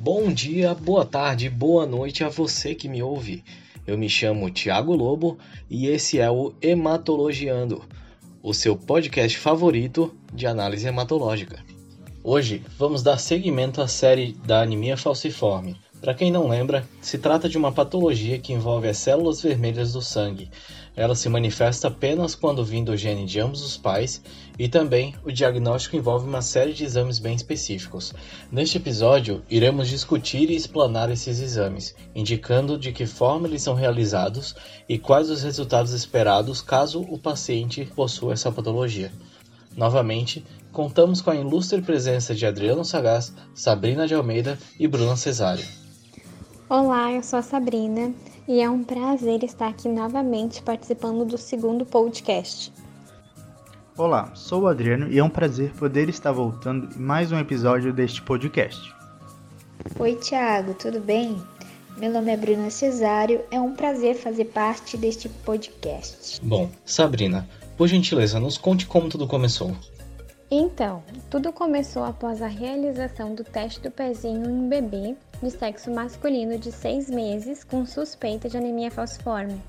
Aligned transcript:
Bom 0.00 0.32
dia, 0.32 0.74
boa 0.74 1.04
tarde, 1.04 1.50
boa 1.50 1.84
noite 1.84 2.22
a 2.22 2.28
você 2.28 2.72
que 2.72 2.88
me 2.88 3.02
ouve. 3.02 3.42
Eu 3.84 3.98
me 3.98 4.08
chamo 4.08 4.48
Tiago 4.48 4.94
Lobo 4.94 5.36
e 5.68 5.88
esse 5.88 6.20
é 6.20 6.30
o 6.30 6.54
Hematologiando, 6.62 7.82
o 8.40 8.54
seu 8.54 8.76
podcast 8.76 9.36
favorito 9.36 10.14
de 10.32 10.46
análise 10.46 10.86
hematológica. 10.86 11.58
Hoje 12.22 12.62
vamos 12.78 13.02
dar 13.02 13.18
seguimento 13.18 13.82
à 13.82 13.88
série 13.88 14.34
da 14.46 14.62
anemia 14.62 14.96
falciforme. 14.96 15.74
Para 16.00 16.14
quem 16.14 16.30
não 16.30 16.48
lembra, 16.48 16.88
se 17.00 17.18
trata 17.18 17.48
de 17.48 17.58
uma 17.58 17.72
patologia 17.72 18.38
que 18.38 18.52
envolve 18.52 18.88
as 18.88 18.98
células 18.98 19.42
vermelhas 19.42 19.92
do 19.92 20.00
sangue, 20.00 20.48
ela 20.94 21.14
se 21.14 21.28
manifesta 21.28 21.88
apenas 21.88 22.36
quando 22.36 22.64
vindo 22.64 22.92
o 22.92 22.96
gene 22.96 23.26
de 23.26 23.40
ambos 23.40 23.62
os 23.62 23.76
pais 23.76 24.22
e 24.56 24.68
também 24.68 25.14
o 25.24 25.32
diagnóstico 25.32 25.96
envolve 25.96 26.26
uma 26.26 26.42
série 26.42 26.72
de 26.72 26.84
exames 26.84 27.18
bem 27.18 27.34
específicos. 27.34 28.12
Neste 28.50 28.78
episódio, 28.78 29.42
iremos 29.50 29.88
discutir 29.88 30.50
e 30.50 30.56
explanar 30.56 31.10
esses 31.10 31.40
exames, 31.40 31.94
indicando 32.14 32.78
de 32.78 32.92
que 32.92 33.06
forma 33.06 33.48
eles 33.48 33.62
são 33.62 33.74
realizados 33.74 34.54
e 34.88 34.98
quais 34.98 35.30
os 35.30 35.42
resultados 35.42 35.92
esperados 35.92 36.62
caso 36.62 37.00
o 37.02 37.18
paciente 37.18 37.84
possua 37.94 38.32
essa 38.32 38.50
patologia. 38.50 39.12
Novamente, 39.76 40.44
contamos 40.72 41.20
com 41.20 41.30
a 41.30 41.36
ilustre 41.36 41.80
presença 41.82 42.34
de 42.34 42.44
Adriano 42.44 42.84
Sagaz, 42.84 43.32
Sabrina 43.54 44.06
de 44.06 44.14
Almeida 44.14 44.58
e 44.78 44.88
Bruna 44.88 45.16
Cesário. 45.16 45.77
Olá, 46.70 47.10
eu 47.10 47.22
sou 47.22 47.38
a 47.38 47.42
Sabrina 47.42 48.12
e 48.46 48.60
é 48.60 48.68
um 48.68 48.84
prazer 48.84 49.42
estar 49.42 49.68
aqui 49.68 49.88
novamente 49.88 50.60
participando 50.60 51.24
do 51.24 51.38
segundo 51.38 51.86
podcast. 51.86 52.70
Olá, 53.96 54.30
sou 54.34 54.64
o 54.64 54.66
Adriano 54.66 55.10
e 55.10 55.18
é 55.18 55.24
um 55.24 55.30
prazer 55.30 55.72
poder 55.78 56.10
estar 56.10 56.30
voltando 56.30 56.94
em 56.94 56.98
mais 56.98 57.32
um 57.32 57.38
episódio 57.38 57.90
deste 57.90 58.20
podcast. 58.20 58.94
Oi, 59.98 60.14
Thiago, 60.16 60.74
tudo 60.74 61.00
bem? 61.00 61.40
Meu 61.96 62.12
nome 62.12 62.32
é 62.32 62.36
Bruna 62.36 62.68
Cesário, 62.68 63.40
é 63.50 63.58
um 63.58 63.74
prazer 63.74 64.16
fazer 64.16 64.44
parte 64.44 64.98
deste 64.98 65.26
podcast. 65.30 66.38
Bom, 66.42 66.68
Sabrina, 66.84 67.48
por 67.78 67.88
gentileza, 67.88 68.38
nos 68.38 68.58
conte 68.58 68.86
como 68.86 69.08
tudo 69.08 69.26
começou. 69.26 69.74
Então, 70.50 71.02
tudo 71.28 71.52
começou 71.52 72.02
após 72.04 72.40
a 72.40 72.46
realização 72.46 73.34
do 73.34 73.44
teste 73.44 73.80
do 73.80 73.90
pezinho 73.90 74.48
em 74.48 74.48
um 74.48 74.66
bebê 74.66 75.14
de 75.42 75.50
sexo 75.50 75.90
masculino 75.90 76.58
de 76.58 76.72
seis 76.72 77.10
meses 77.10 77.62
com 77.62 77.84
suspeita 77.84 78.48
de 78.48 78.56
anemia 78.56 78.90
falciforme. 78.90 79.60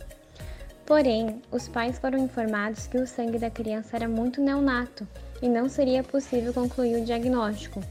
Porém, 0.86 1.42
os 1.52 1.68
pais 1.68 2.00
foram 2.00 2.20
informados 2.20 2.88
que 2.88 2.98
o 2.98 3.06
sangue 3.06 3.38
da 3.38 3.50
criança 3.50 3.98
era 3.98 4.08
muito 4.08 4.42
neonato 4.42 5.06
e 5.42 5.50
não 5.50 5.68
seria 5.68 6.02
possível 6.02 6.54
concluir 6.54 7.02
o 7.02 7.06
diagnóstico. 7.06 7.82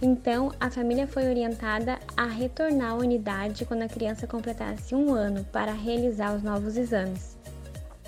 Então, 0.00 0.50
a 0.58 0.70
família 0.70 1.06
foi 1.06 1.28
orientada 1.28 1.98
a 2.16 2.24
retornar 2.24 2.92
à 2.92 2.94
unidade 2.94 3.66
quando 3.66 3.82
a 3.82 3.88
criança 3.88 4.26
completasse 4.26 4.94
um 4.94 5.12
ano 5.12 5.44
para 5.52 5.72
realizar 5.72 6.34
os 6.34 6.42
novos 6.42 6.78
exames. 6.78 7.36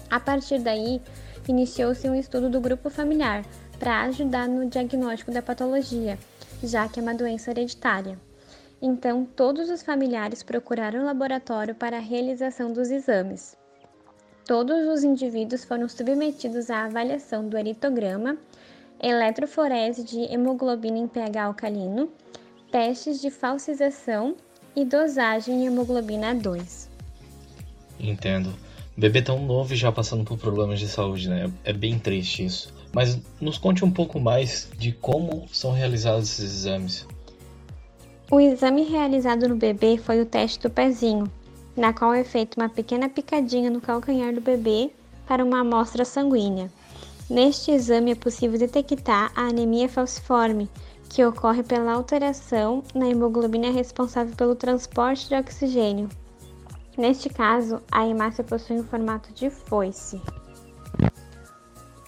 A 0.08 0.18
partir 0.18 0.58
daí, 0.58 1.02
iniciou-se 1.46 2.08
um 2.08 2.14
estudo 2.14 2.48
do 2.48 2.60
grupo 2.60 2.88
familiar 2.88 3.44
para 3.82 4.02
ajudar 4.02 4.46
no 4.46 4.64
diagnóstico 4.70 5.32
da 5.32 5.42
patologia, 5.42 6.16
já 6.62 6.88
que 6.88 7.00
é 7.00 7.02
uma 7.02 7.16
doença 7.16 7.50
hereditária. 7.50 8.16
Então, 8.80 9.24
todos 9.24 9.68
os 9.68 9.82
familiares 9.82 10.40
procuraram 10.40 11.00
o 11.00 11.04
laboratório 11.04 11.74
para 11.74 11.96
a 11.96 12.00
realização 12.00 12.72
dos 12.72 12.92
exames. 12.92 13.56
Todos 14.46 14.86
os 14.86 15.02
indivíduos 15.02 15.64
foram 15.64 15.88
submetidos 15.88 16.70
à 16.70 16.84
avaliação 16.84 17.48
do 17.48 17.58
eritograma, 17.58 18.38
eletroforese 19.02 20.04
de 20.04 20.32
hemoglobina 20.32 20.98
em 20.98 21.08
pH 21.08 21.42
alcalino, 21.42 22.08
testes 22.70 23.20
de 23.20 23.32
falsização 23.32 24.36
e 24.76 24.84
dosagem 24.84 25.64
em 25.64 25.66
hemoglobina 25.66 26.32
2. 26.36 26.88
Entendo. 27.98 28.54
Bebê 28.96 29.22
tão 29.22 29.44
novo 29.44 29.72
e 29.72 29.76
já 29.76 29.90
passando 29.90 30.24
por 30.24 30.36
problemas 30.36 30.78
de 30.78 30.86
saúde, 30.86 31.28
né? 31.28 31.50
É 31.64 31.72
bem 31.72 31.98
triste 31.98 32.44
isso. 32.44 32.72
Mas 32.92 33.18
nos 33.40 33.56
conte 33.56 33.84
um 33.84 33.90
pouco 33.90 34.20
mais 34.20 34.68
de 34.78 34.92
como 34.92 35.46
são 35.50 35.72
realizados 35.72 36.28
esses 36.30 36.52
exames. 36.52 37.06
O 38.30 38.38
exame 38.38 38.82
realizado 38.84 39.48
no 39.48 39.56
bebê 39.56 39.96
foi 39.96 40.20
o 40.20 40.26
teste 40.26 40.60
do 40.60 40.70
pezinho, 40.70 41.30
na 41.76 41.92
qual 41.92 42.12
é 42.12 42.22
feita 42.22 42.60
uma 42.60 42.68
pequena 42.68 43.08
picadinha 43.08 43.70
no 43.70 43.80
calcanhar 43.80 44.34
do 44.34 44.40
bebê 44.40 44.90
para 45.26 45.44
uma 45.44 45.60
amostra 45.60 46.04
sanguínea. 46.04 46.70
Neste 47.30 47.70
exame 47.70 48.12
é 48.12 48.14
possível 48.14 48.58
detectar 48.58 49.32
a 49.34 49.48
anemia 49.48 49.88
falciforme, 49.88 50.68
que 51.08 51.24
ocorre 51.24 51.62
pela 51.62 51.92
alteração 51.92 52.82
na 52.94 53.08
hemoglobina 53.08 53.70
responsável 53.70 54.34
pelo 54.34 54.54
transporte 54.54 55.28
de 55.28 55.34
oxigênio. 55.34 56.08
Neste 56.96 57.30
caso, 57.30 57.82
a 57.90 58.06
hemácia 58.06 58.44
possui 58.44 58.78
um 58.78 58.84
formato 58.84 59.32
de 59.32 59.48
foice. 59.48 60.20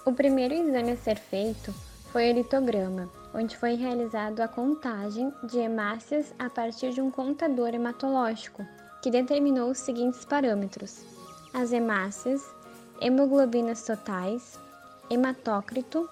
O 0.05 0.12
primeiro 0.12 0.53
exame 0.53 0.93
a 0.93 0.97
ser 0.97 1.17
feito 1.17 1.72
foi 2.12 2.31
o 2.31 2.34
litograma, 2.34 3.09
onde 3.34 3.56
foi 3.56 3.75
realizado 3.75 4.41
a 4.41 4.49
contagem 4.49 5.33
de 5.43 5.59
hemácias 5.59 6.34
a 6.39 6.50
partir 6.50 6.93
de 6.93 7.00
um 7.00 7.11
contador 7.11 7.69
hematológico, 7.69 8.62
que 9.03 9.11
determinou 9.11 9.71
os 9.71 9.78
seguintes 9.78 10.25
parâmetros: 10.27 11.03
as 11.55 11.72
hemácias, 11.72 12.43
hemoglobinas 13.01 13.83
totais, 13.87 14.59
hematócrito, 15.09 16.06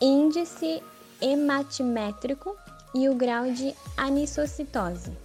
índice 0.00 0.82
hematimétrico 1.20 2.56
e 2.92 3.08
o 3.08 3.14
grau 3.14 3.52
de 3.52 3.72
anisocitose. 3.96 5.23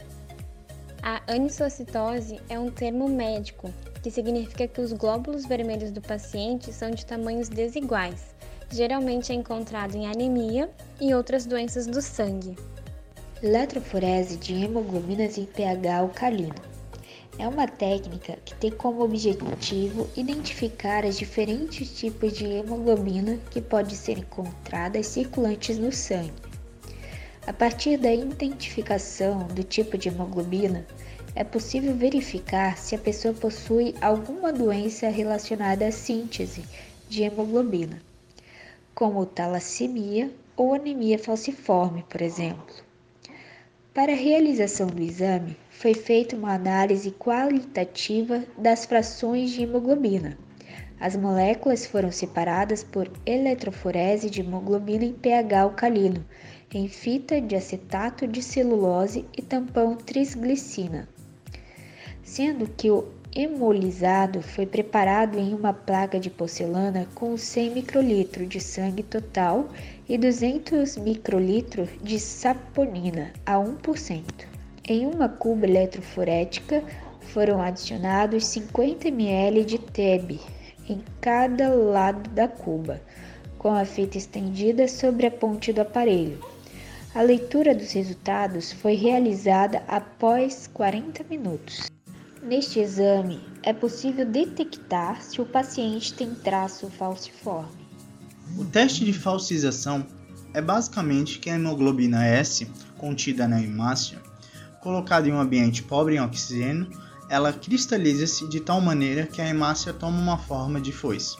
A 1.02 1.22
anisocitose 1.28 2.42
é 2.50 2.60
um 2.60 2.70
termo 2.70 3.08
médico 3.08 3.74
que 4.04 4.12
significa 4.12 4.68
que 4.68 4.82
os 4.82 4.92
glóbulos 4.92 5.46
vermelhos 5.46 5.92
do 5.92 6.02
paciente 6.02 6.74
são 6.74 6.92
de 6.92 7.06
tamanhos 7.06 7.48
desiguais, 7.48 8.36
geralmente 8.70 9.32
é 9.32 9.36
encontrado 9.36 9.96
em 9.96 10.08
anemia 10.08 10.70
e 11.00 11.14
outras 11.14 11.46
doenças 11.46 11.88
do 11.88 12.02
sangue. 12.02 12.58
Eletroforese 13.42 14.36
de 14.36 14.54
hemoglobinas 14.54 15.38
em 15.38 15.46
pH 15.46 16.00
alcalino. 16.00 16.70
É 17.38 17.48
uma 17.48 17.66
técnica 17.66 18.38
que 18.44 18.54
tem 18.56 18.70
como 18.70 19.02
objetivo 19.02 20.10
identificar 20.18 21.06
as 21.06 21.18
diferentes 21.18 21.98
tipos 21.98 22.34
de 22.34 22.46
hemoglobina 22.46 23.40
que 23.50 23.62
podem 23.62 23.96
ser 23.96 24.18
encontradas 24.18 25.08
circulantes 25.08 25.78
no 25.78 25.94
sangue. 25.94 26.49
A 27.48 27.54
partir 27.54 27.98
da 27.98 28.14
identificação 28.14 29.48
do 29.48 29.64
tipo 29.64 29.98
de 29.98 30.10
hemoglobina, 30.10 30.86
é 31.36 31.44
possível 31.44 31.96
verificar 31.96 32.78
se 32.78 32.96
a 32.96 33.00
pessoa 33.00 33.34
possui 33.34 33.96
alguma 34.02 34.52
doença 34.52 35.10
relacionada 35.10 35.88
à 35.88 35.92
síntese 35.92 36.64
de 37.08 37.24
hemoglobina 37.24 38.02
como 39.00 39.26
talassemia 39.26 40.30
ou 40.58 40.74
anemia 40.74 41.18
falciforme, 41.18 42.04
por 42.10 42.22
exemplo. 42.22 42.76
Para 43.94 44.12
a 44.12 44.16
realização 44.16 44.88
do 44.88 45.02
exame, 45.02 45.56
foi 45.70 45.94
feita 45.94 46.36
uma 46.36 46.54
análise 46.54 47.10
qualitativa 47.12 48.44
das 48.58 48.84
frações 48.84 49.52
de 49.52 49.64
hemoglobina. 49.64 50.38
As 51.00 51.16
moléculas 51.16 51.86
foram 51.86 52.12
separadas 52.12 52.84
por 52.84 53.10
eletroforese 53.26 54.30
de 54.30 54.42
hemoglobina 54.42 55.06
em 55.06 55.14
pH 55.14 55.62
alcalino, 55.62 56.26
em 56.72 56.88
fita 56.88 57.42
de 57.42 57.56
acetato 57.56 58.28
de 58.28 58.44
celulose 58.44 59.26
e 59.36 59.42
tampão 59.42 59.96
trisglicina, 59.96 61.10
sendo 62.22 62.68
que 62.68 62.92
o 62.92 63.08
hemolizado 63.36 64.42
foi 64.42 64.68
preparado 64.68 65.40
em 65.40 65.54
uma 65.54 65.74
placa 65.74 66.20
de 66.20 66.30
porcelana 66.30 67.08
com 67.16 67.36
100 67.36 67.72
microlitros 67.72 68.48
de 68.48 68.60
sangue 68.60 69.02
total 69.02 69.70
e 70.08 70.18
200 70.18 70.98
microlitros 70.98 71.90
de 72.04 72.20
saponina 72.20 73.32
a 73.46 73.56
1%. 73.56 74.24
Em 74.88 75.08
uma 75.08 75.28
cuba 75.28 75.66
eletroforética 75.66 76.84
foram 77.22 77.62
adicionados 77.62 78.46
50 78.46 79.08
ml 79.08 79.66
de 79.66 79.80
TEB 79.80 80.40
em 80.88 81.04
cada 81.20 81.70
lado 81.70 82.30
da 82.32 82.48
cuba, 82.48 83.02
com 83.58 83.70
a 83.70 83.86
fita 83.86 84.18
estendida 84.18 84.88
sobre 84.88 85.28
a 85.28 85.32
ponte 85.32 85.72
do 85.72 85.82
aparelho. 85.82 86.40
A 87.16 87.24
leitura 87.24 87.74
dos 87.74 87.92
resultados 87.94 88.72
foi 88.72 88.94
realizada 88.94 89.84
após 89.88 90.70
40 90.72 91.24
minutos. 91.24 91.90
Neste 92.44 92.80
exame, 92.80 93.42
é 93.64 93.74
possível 93.74 94.28
detectar 94.28 95.20
se 95.24 95.42
o 95.42 95.46
paciente 95.46 96.14
tem 96.14 96.36
traço 96.36 96.88
falciforme. 96.88 97.88
O 98.56 98.64
teste 98.64 99.04
de 99.04 99.12
falsização 99.12 100.06
é 100.54 100.62
basicamente 100.62 101.40
que 101.40 101.50
a 101.50 101.56
hemoglobina 101.56 102.28
S, 102.28 102.68
contida 102.96 103.48
na 103.48 103.60
hemácia, 103.60 104.20
colocada 104.80 105.28
em 105.28 105.32
um 105.32 105.40
ambiente 105.40 105.82
pobre 105.82 106.16
em 106.16 106.22
oxigênio, 106.22 106.92
ela 107.28 107.52
cristaliza-se 107.52 108.48
de 108.48 108.60
tal 108.60 108.80
maneira 108.80 109.26
que 109.26 109.42
a 109.42 109.48
hemácia 109.48 109.92
toma 109.94 110.20
uma 110.20 110.38
forma 110.38 110.80
de 110.80 110.92
foice. 110.92 111.36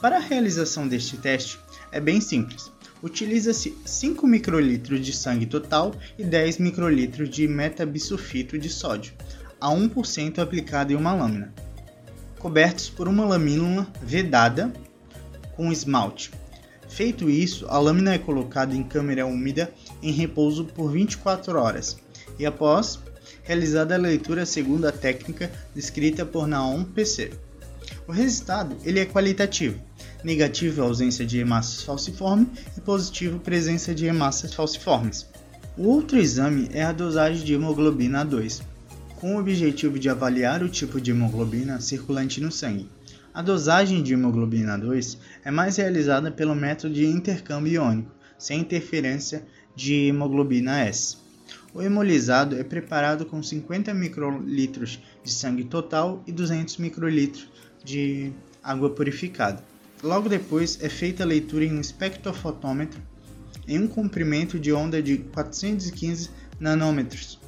Para 0.00 0.16
a 0.16 0.20
realização 0.20 0.88
deste 0.88 1.18
teste, 1.18 1.60
é 1.90 2.00
bem 2.00 2.18
simples. 2.18 2.72
Utiliza-se 3.02 3.76
5 3.84 4.26
microlitros 4.26 5.04
de 5.04 5.12
sangue 5.12 5.46
total 5.46 5.92
e 6.16 6.22
10 6.22 6.58
microlitros 6.58 7.28
de 7.28 7.48
metabisulfito 7.48 8.56
de 8.56 8.68
sódio, 8.68 9.12
a 9.60 9.68
1% 9.68 10.38
aplicado 10.38 10.92
em 10.92 10.96
uma 10.96 11.12
lâmina, 11.12 11.52
cobertos 12.38 12.88
por 12.88 13.08
uma 13.08 13.24
lamínula 13.24 13.86
vedada 14.00 14.72
com 15.56 15.72
esmalte. 15.72 16.30
Feito 16.88 17.28
isso, 17.28 17.66
a 17.68 17.78
lâmina 17.78 18.14
é 18.14 18.18
colocada 18.18 18.74
em 18.74 18.82
câmera 18.82 19.26
úmida 19.26 19.72
em 20.02 20.12
repouso 20.12 20.64
por 20.64 20.92
24 20.92 21.58
horas 21.58 21.96
e 22.38 22.46
após 22.46 23.00
realizada 23.42 23.94
a 23.94 23.98
leitura 23.98 24.46
segundo 24.46 24.86
a 24.86 24.92
técnica 24.92 25.50
descrita 25.74 26.24
por 26.24 26.46
Naum 26.46 26.84
PC. 26.84 27.32
O 28.06 28.12
resultado 28.12 28.76
ele 28.84 29.00
é 29.00 29.06
qualitativo, 29.06 29.80
negativo 30.24 30.82
ausência 30.82 31.26
de 31.26 31.38
hemácias 31.38 31.82
falciformes 31.82 32.48
e 32.76 32.80
positivo 32.80 33.38
presença 33.38 33.94
de 33.94 34.06
hemácias 34.06 34.54
falciformes. 34.54 35.26
O 35.76 35.88
outro 35.88 36.18
exame 36.18 36.68
é 36.72 36.82
a 36.82 36.92
dosagem 36.92 37.44
de 37.44 37.54
hemoglobina 37.54 38.24
A2, 38.24 38.62
com 39.16 39.36
o 39.36 39.38
objetivo 39.38 39.98
de 39.98 40.08
avaliar 40.08 40.62
o 40.62 40.68
tipo 40.68 41.00
de 41.00 41.10
hemoglobina 41.12 41.80
circulante 41.80 42.40
no 42.40 42.52
sangue. 42.52 42.90
A 43.32 43.40
dosagem 43.40 44.02
de 44.02 44.12
hemoglobina 44.12 44.78
A2 44.78 45.16
é 45.44 45.50
mais 45.50 45.76
realizada 45.76 46.30
pelo 46.30 46.54
método 46.54 46.92
de 46.92 47.06
intercâmbio 47.06 47.72
iônico, 47.74 48.10
sem 48.36 48.60
interferência 48.60 49.46
de 49.74 50.08
hemoglobina 50.08 50.80
S. 50.80 51.16
O 51.72 51.80
hemolizado 51.80 52.56
é 52.56 52.62
preparado 52.62 53.24
com 53.24 53.42
50 53.42 53.94
microlitros 53.94 55.00
de 55.24 55.32
sangue 55.32 55.64
total 55.64 56.22
e 56.26 56.32
200 56.32 56.76
microlitros 56.76 57.48
de 57.82 58.30
água 58.62 58.90
purificada. 58.90 59.64
Logo 60.02 60.28
depois 60.28 60.82
é 60.82 60.88
feita 60.88 61.22
a 61.22 61.26
leitura 61.26 61.64
em 61.64 61.72
um 61.72 61.80
espectrofotômetro 61.80 63.00
em 63.66 63.78
um 63.78 63.86
comprimento 63.86 64.58
de 64.58 64.72
onda 64.72 65.02
de 65.02 65.18
415 65.18 66.30
nanômetros. 66.58 67.38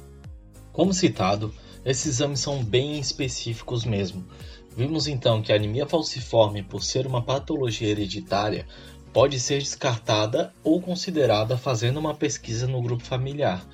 Como 0.71 0.93
citado, 0.93 1.53
esses 1.83 2.05
exames 2.05 2.39
são 2.39 2.63
bem 2.63 2.99
específicos 2.99 3.85
mesmo. 3.85 4.25
Vimos 4.75 5.07
então 5.07 5.41
que 5.41 5.51
a 5.51 5.55
anemia 5.55 5.85
falciforme, 5.85 6.63
por 6.63 6.83
ser 6.83 7.05
uma 7.05 7.21
patologia 7.21 7.89
hereditária, 7.89 8.65
pode 9.13 9.39
ser 9.39 9.59
descartada 9.59 10.53
ou 10.63 10.81
considerada 10.81 11.57
fazendo 11.57 11.97
uma 11.97 12.13
pesquisa 12.13 12.67
no 12.67 12.81
grupo 12.81 13.03
familiar. 13.03 13.65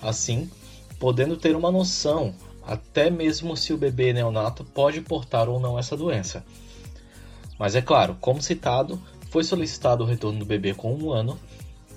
Assim, 0.00 0.50
podendo 0.98 1.36
ter 1.36 1.56
uma 1.56 1.70
noção 1.70 2.34
até 2.62 3.10
mesmo 3.10 3.56
se 3.56 3.72
o 3.72 3.78
bebê 3.78 4.12
neonato 4.12 4.64
pode 4.64 5.00
portar 5.00 5.48
ou 5.48 5.60
não 5.60 5.78
essa 5.78 5.96
doença. 5.96 6.44
Mas 7.58 7.74
é 7.74 7.82
claro, 7.82 8.16
como 8.20 8.42
citado, 8.42 9.00
foi 9.30 9.44
solicitado 9.44 10.04
o 10.04 10.06
retorno 10.06 10.38
do 10.38 10.44
bebê 10.44 10.74
com 10.74 10.94
um 10.94 11.12
ano 11.12 11.38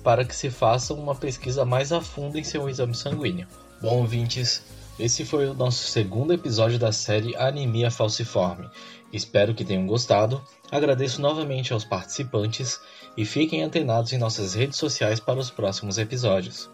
para 0.02 0.24
que 0.24 0.34
se 0.34 0.50
faça 0.50 0.94
uma 0.94 1.14
pesquisa 1.14 1.64
mais 1.64 1.92
a 1.92 2.00
fundo 2.00 2.38
em 2.38 2.44
seu 2.44 2.68
exame 2.68 2.94
sanguíneo. 2.94 3.46
Bom, 3.80 3.98
ouvintes, 3.98 4.62
esse 4.98 5.24
foi 5.24 5.48
o 5.48 5.54
nosso 5.54 5.86
segundo 5.86 6.32
episódio 6.32 6.78
da 6.78 6.92
série 6.92 7.34
Anemia 7.36 7.90
Falciforme. 7.90 8.68
Espero 9.12 9.54
que 9.54 9.64
tenham 9.64 9.86
gostado. 9.86 10.42
Agradeço 10.70 11.20
novamente 11.20 11.72
aos 11.72 11.84
participantes 11.84 12.80
e 13.16 13.24
fiquem 13.24 13.62
antenados 13.62 14.12
em 14.12 14.18
nossas 14.18 14.54
redes 14.54 14.78
sociais 14.78 15.18
para 15.18 15.38
os 15.38 15.50
próximos 15.50 15.98
episódios. 15.98 16.70